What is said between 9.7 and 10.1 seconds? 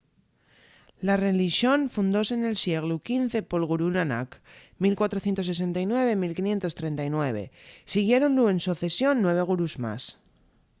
más